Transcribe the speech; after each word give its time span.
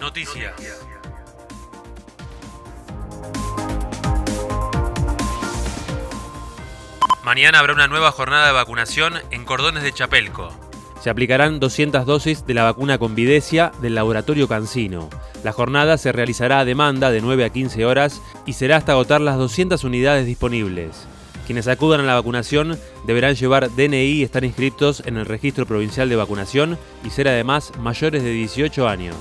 Noticias. 0.00 0.54
Mañana 7.22 7.58
habrá 7.58 7.74
una 7.74 7.86
nueva 7.86 8.10
jornada 8.10 8.46
de 8.46 8.52
vacunación 8.52 9.14
en 9.30 9.44
Cordones 9.44 9.82
de 9.82 9.92
Chapelco. 9.92 10.50
Se 11.02 11.10
aplicarán 11.10 11.60
200 11.60 12.06
dosis 12.06 12.46
de 12.46 12.54
la 12.54 12.64
vacuna 12.64 12.96
con 12.96 13.14
Videcia 13.14 13.72
del 13.82 13.94
laboratorio 13.94 14.48
Cancino. 14.48 15.10
La 15.44 15.52
jornada 15.52 15.98
se 15.98 16.12
realizará 16.12 16.60
a 16.60 16.64
demanda 16.64 17.10
de 17.10 17.20
9 17.20 17.44
a 17.44 17.50
15 17.50 17.84
horas 17.84 18.22
y 18.46 18.54
será 18.54 18.78
hasta 18.78 18.92
agotar 18.92 19.20
las 19.20 19.36
200 19.36 19.84
unidades 19.84 20.24
disponibles. 20.24 21.06
Quienes 21.46 21.68
acudan 21.68 22.00
a 22.00 22.04
la 22.04 22.14
vacunación 22.14 22.78
deberán 23.06 23.34
llevar 23.34 23.70
DNI 23.70 24.12
y 24.12 24.22
estar 24.22 24.44
inscritos 24.44 25.02
en 25.04 25.18
el 25.18 25.26
Registro 25.26 25.66
Provincial 25.66 26.08
de 26.08 26.16
Vacunación 26.16 26.78
y 27.04 27.10
ser 27.10 27.28
además 27.28 27.72
mayores 27.78 28.22
de 28.22 28.30
18 28.30 28.88
años. 28.88 29.16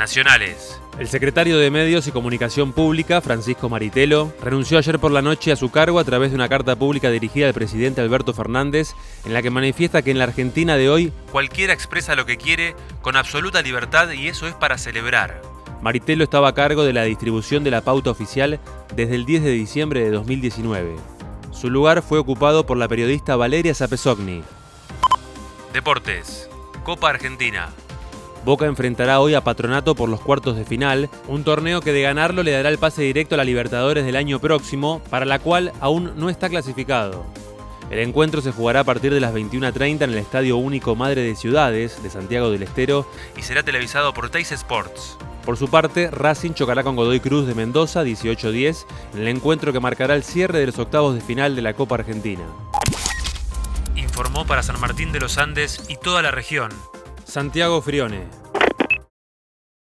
Nacionales. 0.00 0.80
El 0.98 1.08
secretario 1.08 1.58
de 1.58 1.70
Medios 1.70 2.06
y 2.06 2.10
Comunicación 2.10 2.72
Pública, 2.72 3.20
Francisco 3.20 3.68
Maritelo, 3.68 4.32
renunció 4.42 4.78
ayer 4.78 4.98
por 4.98 5.12
la 5.12 5.20
noche 5.20 5.52
a 5.52 5.56
su 5.56 5.70
cargo 5.70 5.98
a 5.98 6.04
través 6.04 6.30
de 6.30 6.36
una 6.36 6.48
carta 6.48 6.74
pública 6.74 7.10
dirigida 7.10 7.48
al 7.48 7.52
presidente 7.52 8.00
Alberto 8.00 8.32
Fernández, 8.32 8.94
en 9.26 9.34
la 9.34 9.42
que 9.42 9.50
manifiesta 9.50 10.00
que 10.00 10.10
en 10.10 10.16
la 10.16 10.24
Argentina 10.24 10.78
de 10.78 10.88
hoy 10.88 11.12
cualquiera 11.30 11.74
expresa 11.74 12.14
lo 12.14 12.24
que 12.24 12.38
quiere 12.38 12.74
con 13.02 13.14
absoluta 13.14 13.60
libertad 13.60 14.10
y 14.12 14.28
eso 14.28 14.48
es 14.48 14.54
para 14.54 14.78
celebrar. 14.78 15.42
Maritelo 15.82 16.24
estaba 16.24 16.48
a 16.48 16.54
cargo 16.54 16.84
de 16.84 16.94
la 16.94 17.02
distribución 17.02 17.62
de 17.62 17.70
la 17.70 17.82
pauta 17.82 18.10
oficial 18.10 18.58
desde 18.96 19.16
el 19.16 19.26
10 19.26 19.42
de 19.42 19.50
diciembre 19.50 20.00
de 20.00 20.12
2019. 20.12 20.96
Su 21.52 21.68
lugar 21.68 22.00
fue 22.00 22.18
ocupado 22.18 22.64
por 22.64 22.78
la 22.78 22.88
periodista 22.88 23.36
Valeria 23.36 23.74
Zapesogni. 23.74 24.42
Deportes. 25.74 26.48
Copa 26.84 27.10
Argentina. 27.10 27.68
Boca 28.44 28.64
enfrentará 28.64 29.20
hoy 29.20 29.34
a 29.34 29.44
Patronato 29.44 29.94
por 29.94 30.08
los 30.08 30.20
cuartos 30.20 30.56
de 30.56 30.64
final, 30.64 31.10
un 31.28 31.44
torneo 31.44 31.82
que 31.82 31.92
de 31.92 32.00
ganarlo 32.00 32.42
le 32.42 32.52
dará 32.52 32.70
el 32.70 32.78
pase 32.78 33.02
directo 33.02 33.34
a 33.34 33.38
la 33.38 33.44
Libertadores 33.44 34.04
del 34.04 34.16
año 34.16 34.38
próximo, 34.38 35.02
para 35.10 35.26
la 35.26 35.38
cual 35.38 35.72
aún 35.80 36.12
no 36.16 36.30
está 36.30 36.48
clasificado. 36.48 37.26
El 37.90 37.98
encuentro 37.98 38.40
se 38.40 38.52
jugará 38.52 38.80
a 38.80 38.84
partir 38.84 39.12
de 39.12 39.20
las 39.20 39.34
21.30 39.34 40.04
en 40.04 40.10
el 40.10 40.18
Estadio 40.18 40.56
Único 40.56 40.96
Madre 40.96 41.22
de 41.22 41.36
Ciudades 41.36 42.02
de 42.02 42.08
Santiago 42.08 42.50
del 42.50 42.62
Estero 42.62 43.06
y 43.36 43.42
será 43.42 43.62
televisado 43.62 44.14
por 44.14 44.30
Teis 44.30 44.52
Sports. 44.52 45.18
Por 45.44 45.56
su 45.56 45.68
parte, 45.68 46.10
Racing 46.10 46.52
chocará 46.52 46.82
con 46.82 46.96
Godoy 46.96 47.20
Cruz 47.20 47.46
de 47.46 47.54
Mendoza 47.54 48.04
18-10 48.04 48.86
en 49.14 49.20
el 49.20 49.28
encuentro 49.28 49.72
que 49.72 49.80
marcará 49.80 50.14
el 50.14 50.22
cierre 50.22 50.60
de 50.60 50.66
los 50.66 50.78
octavos 50.78 51.14
de 51.14 51.20
final 51.20 51.56
de 51.56 51.62
la 51.62 51.74
Copa 51.74 51.96
Argentina. 51.96 52.44
Informó 53.96 54.46
para 54.46 54.62
San 54.62 54.80
Martín 54.80 55.12
de 55.12 55.20
los 55.20 55.36
Andes 55.36 55.84
y 55.88 55.96
toda 55.96 56.22
la 56.22 56.30
región 56.30 56.70
Santiago 57.30 57.80
Frione. 57.80 58.49